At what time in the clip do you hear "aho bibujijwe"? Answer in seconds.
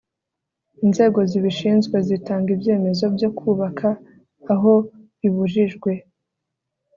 4.53-5.91